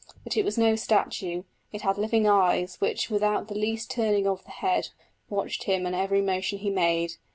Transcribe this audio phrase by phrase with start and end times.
[0.23, 4.43] But it was no statue; it had living eyes which without the least turning of
[4.43, 4.89] the head
[5.29, 7.17] watched him and every motion he made.